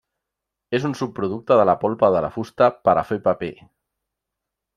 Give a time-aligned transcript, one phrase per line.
[0.77, 3.53] És un subproducte de la polpa de la fusta per a fer paper.